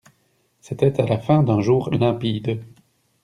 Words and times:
C'était 0.61 0.99
à 0.99 1.05
la 1.05 1.19
fin 1.19 1.43
d'un 1.43 1.61
jour 1.61 1.91
limpide. 1.91 2.59